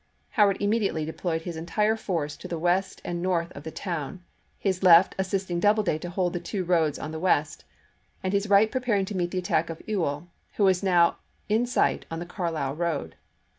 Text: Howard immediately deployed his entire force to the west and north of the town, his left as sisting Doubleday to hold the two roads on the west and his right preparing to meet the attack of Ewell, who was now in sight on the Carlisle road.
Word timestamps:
Howard 0.31 0.57
immediately 0.59 1.05
deployed 1.05 1.43
his 1.43 1.55
entire 1.55 1.95
force 1.95 2.35
to 2.35 2.47
the 2.47 2.57
west 2.57 3.03
and 3.05 3.21
north 3.21 3.51
of 3.51 3.61
the 3.61 3.69
town, 3.69 4.23
his 4.57 4.81
left 4.81 5.13
as 5.19 5.27
sisting 5.27 5.59
Doubleday 5.59 5.99
to 5.99 6.09
hold 6.09 6.33
the 6.33 6.39
two 6.39 6.63
roads 6.63 6.97
on 6.97 7.11
the 7.11 7.19
west 7.19 7.65
and 8.23 8.33
his 8.33 8.49
right 8.49 8.71
preparing 8.71 9.05
to 9.05 9.15
meet 9.15 9.29
the 9.29 9.37
attack 9.37 9.69
of 9.69 9.79
Ewell, 9.87 10.27
who 10.55 10.63
was 10.63 10.81
now 10.81 11.17
in 11.49 11.67
sight 11.67 12.07
on 12.09 12.17
the 12.17 12.25
Carlisle 12.25 12.75
road. 12.77 13.13